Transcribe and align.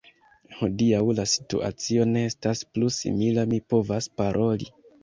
Hodiaŭ 0.61 1.01
la 1.19 1.25
situacio 1.33 2.09
ne 2.17 2.25
estas 2.33 2.65
plu 2.73 2.91
simila: 2.99 3.49
mi 3.55 3.65
povas 3.77 4.15
paroli. 4.23 4.73